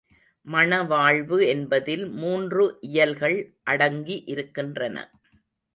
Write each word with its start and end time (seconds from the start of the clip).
மணவாழ்வு 0.45 1.37
என்பதில் 1.47 2.05
மூன்று 2.15 2.65
இயல்கள் 2.81 3.37
அடங்கி 3.63 4.23
இருக்கின்றன. 4.25 4.97